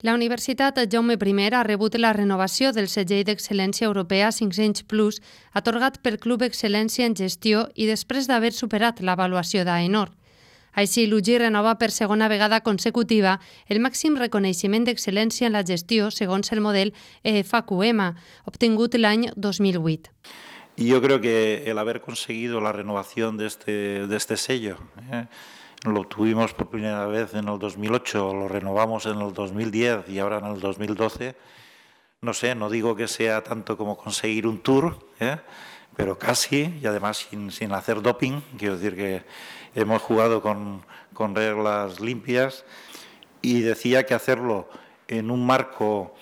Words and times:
La 0.00 0.12
Universitat 0.14 0.76
Jaume 0.92 1.16
I 1.18 1.48
ha 1.52 1.64
rebut 1.64 1.96
la 1.98 2.12
renovació 2.12 2.70
del 2.70 2.86
segell 2.86 3.24
d'Excel·lència 3.26 3.88
Europea 3.88 4.30
5 4.30 4.62
anys 4.62 4.84
Plus, 4.84 5.16
atorgat 5.52 5.98
pel 6.04 6.20
Club 6.22 6.42
Excel·lència 6.46 7.04
en 7.04 7.16
Gestió 7.16 7.66
i 7.74 7.88
després 7.88 8.28
d'haver 8.28 8.52
superat 8.52 9.00
l'avaluació 9.00 9.64
d'AENOR. 9.64 10.12
Així, 10.74 11.08
l'UGI 11.08 11.38
renova 11.38 11.74
per 11.80 11.90
segona 11.90 12.28
vegada 12.28 12.60
consecutiva 12.60 13.40
el 13.66 13.80
màxim 13.80 14.14
reconeixement 14.14 14.86
d'excel·lència 14.86 15.50
en 15.50 15.58
la 15.58 15.64
gestió 15.66 16.12
segons 16.12 16.52
el 16.52 16.60
model 16.60 16.94
EFQM, 17.24 18.14
obtingut 18.46 18.94
l'any 18.94 19.32
2008. 19.34 20.12
Y 20.76 20.86
yo 20.86 21.02
creo 21.02 21.20
que 21.20 21.64
el 21.66 21.76
haber 21.76 22.00
conseguido 22.00 22.60
la 22.60 22.70
renovación 22.70 23.36
de 23.36 23.48
este, 23.48 24.06
de 24.06 24.16
este 24.16 24.36
sello, 24.36 24.78
¿eh? 25.10 25.26
Lo 25.84 26.04
tuvimos 26.04 26.54
por 26.54 26.68
primera 26.68 27.06
vez 27.06 27.34
en 27.34 27.48
el 27.48 27.58
2008, 27.58 28.34
lo 28.34 28.48
renovamos 28.48 29.06
en 29.06 29.20
el 29.20 29.32
2010 29.32 30.08
y 30.08 30.18
ahora 30.18 30.38
en 30.38 30.46
el 30.46 30.60
2012, 30.60 31.36
no 32.20 32.34
sé, 32.34 32.54
no 32.54 32.68
digo 32.68 32.96
que 32.96 33.06
sea 33.06 33.42
tanto 33.44 33.76
como 33.76 33.96
conseguir 33.96 34.46
un 34.46 34.58
tour, 34.58 34.98
¿eh? 35.20 35.36
pero 35.96 36.18
casi, 36.18 36.78
y 36.82 36.86
además 36.86 37.28
sin, 37.30 37.50
sin, 37.50 37.72
hacer 37.72 38.02
doping, 38.02 38.40
quiero 38.56 38.76
decir 38.76 38.96
que 38.96 39.24
hemos 39.74 40.02
jugado 40.02 40.42
con, 40.42 40.84
con 41.12 41.34
reglas 41.34 42.00
limpias. 42.00 42.64
Y 43.40 43.60
decía 43.60 44.04
que 44.04 44.14
hacerlo 44.14 44.68
en 45.06 45.30
un 45.30 45.44
marco 45.46 46.14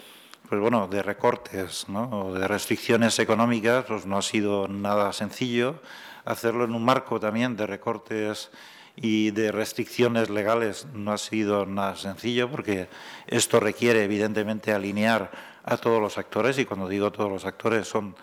pues 0.48 0.60
bueno, 0.60 0.86
de 0.86 1.02
recortes 1.02 1.88
¿no? 1.88 2.09
o 2.10 2.34
de 2.34 2.46
restricciones 2.46 3.18
económicas, 3.18 3.84
pues 3.87 4.06
no 4.06 4.18
ha 4.18 4.23
sido 4.23 4.68
nada 4.68 5.12
sencillo. 5.12 5.80
Hacerlo 6.24 6.64
en 6.64 6.74
un 6.74 6.84
marco 6.84 7.18
también 7.18 7.56
de 7.56 7.66
recortes 7.66 8.51
y 8.96 9.30
de 9.32 9.52
restricciones 9.52 10.30
legales 10.30 10.87
no 10.95 11.12
ha 11.12 11.18
sido 11.18 11.66
nada 11.66 11.96
sencillo 11.96 12.51
porque 12.51 12.88
esto 13.27 13.60
requiere 13.60 14.04
evidentemente 14.04 14.73
alinear 14.73 15.30
a 15.65 15.76
todos 15.76 16.01
los 16.01 16.16
actores 16.16 16.59
y 16.59 16.65
cuando 16.65 16.88
digo 16.88 17.10
todos 17.13 17.30
los 17.30 17.45
actores 17.45 17.87
son 17.88 18.16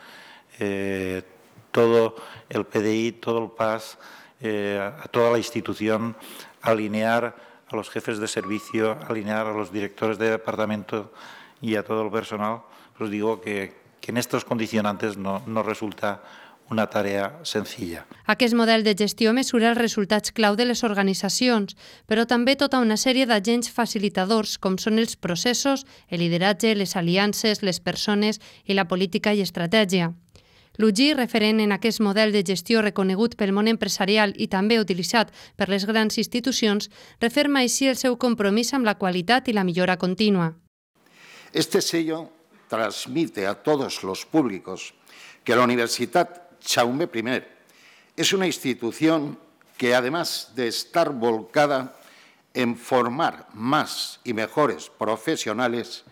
eh, 0.60 1.24
todo 1.72 2.16
el 2.50 2.66
PDI, 2.66 3.14
todo 3.14 3.44
el 3.44 3.52
PAS, 3.52 3.98
eh, 4.42 4.92
toda 5.12 5.32
la 5.32 5.38
institución, 5.38 6.16
alinear 6.62 7.36
a 7.68 7.76
los 7.76 7.90
jefes 7.90 8.20
de 8.20 8.28
servicio, 8.28 8.98
alinear 9.08 9.48
a 9.48 9.54
los 9.54 9.72
directores 9.72 10.18
de 10.18 10.30
departamento, 10.30 11.12
y 11.64 11.76
a 11.76 11.84
todo 11.84 12.04
el 12.04 12.12
personal, 12.12 12.62
pues 12.98 13.10
digo 13.10 13.42
que, 13.42 13.74
que 14.02 14.12
en 14.12 14.18
estos 14.18 14.44
condicionantes 14.44 15.18
no, 15.18 15.42
no 15.48 15.64
resulta 15.64 16.22
una 16.70 16.88
tarea 16.88 17.40
senzilla. 17.44 18.06
Aquest 18.26 18.56
model 18.56 18.84
de 18.84 18.96
gestió 19.00 19.34
mesura 19.34 19.70
els 19.72 19.80
resultats 19.80 20.34
clau 20.36 20.58
de 20.60 20.66
les 20.68 20.84
organitzacions, 20.84 21.78
però 22.08 22.26
també 22.28 22.56
tota 22.60 22.82
una 22.84 22.98
sèrie 22.98 23.28
d'agents 23.30 23.72
facilitadors 23.72 24.58
com 24.58 24.78
són 24.78 25.00
els 25.00 25.16
processos, 25.16 25.86
el 26.10 26.20
lideratge, 26.24 26.76
les 26.76 26.96
aliances, 27.00 27.64
les 27.64 27.80
persones 27.80 28.42
i 28.66 28.76
la 28.76 28.88
política 28.88 29.34
i 29.34 29.44
estratègia. 29.44 30.12
L'UGI, 30.82 31.14
referent 31.14 31.60
en 31.62 31.72
aquest 31.72 32.02
model 32.02 32.34
de 32.34 32.42
gestió 32.42 32.82
reconegut 32.82 33.36
pel 33.38 33.54
món 33.54 33.70
empresarial 33.70 34.34
i 34.42 34.48
també 34.50 34.80
utilitzat 34.82 35.30
per 35.56 35.70
les 35.70 35.86
grans 35.86 36.18
institucions, 36.18 36.90
referma 37.22 37.62
així 37.62 37.88
el 37.92 38.00
seu 38.00 38.18
compromís 38.18 38.74
amb 38.74 38.90
la 38.90 38.98
qualitat 38.98 39.48
i 39.48 39.54
la 39.54 39.64
millora 39.68 40.00
contínua. 40.02 40.56
Este 41.54 41.82
sello 41.82 42.32
transmite 42.68 43.46
a 43.46 43.54
todos 43.54 44.02
los 44.02 44.26
públicos 44.26 44.96
que 45.44 45.56
la 45.56 45.62
Universidad 45.62 46.50
Chaume 46.60 47.08
I 47.14 47.44
es 48.18 48.34
una 48.34 48.48
institución 48.48 49.38
que, 49.78 49.94
además 49.94 50.54
de 50.56 50.68
estar 50.68 51.12
volcada 51.12 51.96
en 52.56 52.76
formar 52.76 53.48
más 53.54 54.20
y 54.24 54.34
mejores 54.34 54.90
profesionales, 54.90 56.04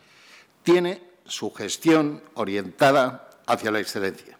tiene 0.61 1.01
su 1.25 1.51
gestión 1.51 2.21
orientada 2.35 3.29
hacia 3.47 3.71
la 3.71 3.79
excelencia. 3.79 4.37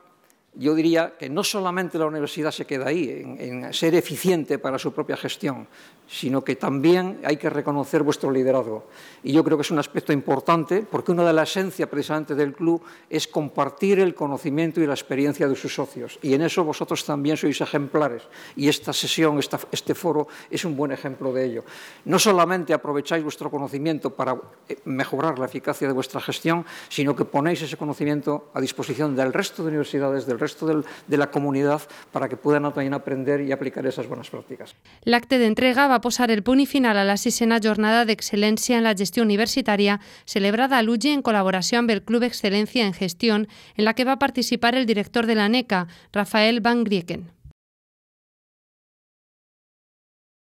Yo 0.54 0.76
diría 0.76 1.14
que 1.18 1.30
no 1.30 1.44
solamente 1.44 1.98
la 1.98 2.06
universidad 2.06 2.52
se 2.52 2.66
queda 2.66 2.88
ahí, 2.88 3.10
en, 3.10 3.64
en 3.64 3.74
ser 3.74 3.96
eficiente 3.96 4.60
para 4.60 4.78
su 4.78 4.92
propia 4.92 5.16
gestión, 5.16 5.68
sino 6.12 6.44
que 6.44 6.58
también 6.58 7.22
hay 7.24 7.38
que 7.38 7.50
reconocer 7.50 8.04
vuestro 8.04 8.32
liderazgo. 8.32 8.88
Y 9.24 9.32
yo 9.32 9.46
creo 9.46 9.58
que 9.58 9.62
es 9.62 9.72
un 9.72 9.80
aspecto 9.80 10.12
importante 10.12 10.86
porque 10.90 11.14
una 11.14 11.24
de 11.24 11.32
las 11.32 11.50
esencias 11.52 11.88
precisamente 11.88 12.36
del 12.36 12.54
club 12.54 12.84
es 13.10 13.30
compartir 13.30 14.00
el 14.00 14.14
conocimiento 14.14 14.82
y 14.82 14.88
la 14.88 14.94
experiencia 14.94 15.48
de 15.48 15.56
sus 15.56 15.74
socios. 15.74 16.20
Y 16.22 16.34
en 16.34 16.42
eso 16.42 16.66
vosotros 16.66 17.06
también 17.06 17.38
sois 17.38 17.62
ejemplares. 17.62 18.24
Y 18.58 18.68
esta 18.68 18.92
sesión, 18.92 19.40
esta, 19.40 19.58
este 19.72 19.96
foro, 19.96 20.28
es 20.50 20.66
un 20.66 20.76
buen 20.76 20.92
ejemplo 20.92 21.32
de 21.32 21.46
ello. 21.46 21.64
No 22.04 22.20
solamente 22.20 22.74
aprovecháis 22.74 23.24
vuestro 23.24 23.50
conocimiento 23.50 24.14
para 24.14 24.36
eh, 24.68 24.76
mejorar 24.84 25.40
la 25.40 25.46
eficacia 25.46 25.88
de 25.88 25.94
vuestra 25.94 26.20
gestión, 26.20 26.66
sino 26.90 27.16
que 27.16 27.24
ponéis 27.24 27.62
ese 27.62 27.78
conocimiento 27.78 28.52
a 28.54 28.60
disposición 28.60 29.16
del 29.16 29.32
resto 29.32 29.64
de 29.64 29.70
universidades, 29.70 30.26
del 30.26 30.40
resto 30.42 30.68
del, 30.68 30.84
de 31.08 31.18
la 31.18 31.32
comunidad, 31.32 31.82
para 32.12 32.28
que 32.28 32.36
puedan 32.36 32.64
también 32.64 32.94
aprender 32.94 33.42
y 33.42 33.52
aplicar 33.52 33.86
esas 33.86 34.08
buenas 34.08 34.30
prácticas. 34.30 34.76
L'acte 35.06 35.38
d'entrega 35.40 35.88
va 35.88 36.02
posar 36.02 36.32
el 36.32 36.44
punt 36.44 36.60
i 36.60 36.68
final 36.68 36.98
a 36.98 37.06
la 37.08 37.18
sisena 37.18 37.62
jornada 37.64 38.04
d'excel·lència 38.06 38.78
en 38.78 38.88
la 38.88 38.96
gestió 38.98 39.24
universitària 39.24 40.00
celebrada 40.26 40.78
a 40.78 40.84
l'UGI 40.84 41.16
en 41.16 41.24
col·laboració 41.24 41.80
amb 41.80 41.94
el 41.94 42.04
Club 42.04 42.26
Excel·lència 42.28 42.86
en 42.86 42.98
Gestió, 42.98 43.36
en 43.38 43.48
la 43.78 43.94
que 43.94 44.06
va 44.06 44.20
participar 44.20 44.76
el 44.76 44.86
director 44.86 45.28
de 45.28 45.36
la 45.36 45.48
NECA, 45.50 45.88
Rafael 46.12 46.60
Van 46.62 46.84
Grieken. 46.84 47.41